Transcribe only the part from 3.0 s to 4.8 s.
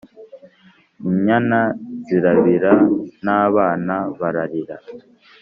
n'abana bararira,